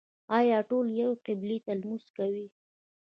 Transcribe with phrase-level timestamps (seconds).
[0.37, 2.47] آیا ټول یوې قبلې ته لمونځ کوي؟